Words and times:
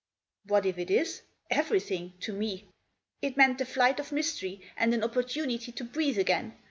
What 0.47 0.65
if 0.65 0.79
it 0.79 0.89
is? 0.89 1.21
Everything— 1.51 2.13
to 2.21 2.33
me. 2.33 2.65
It 3.21 3.37
meant 3.37 3.59
the 3.59 3.65
flight 3.65 3.99
of 3.99 4.11
mystery, 4.11 4.59
and 4.75 4.95
an 4.95 5.03
opportunity 5.03 5.71
to 5.73 5.83
breathe 5.83 6.17
again. 6.17 6.55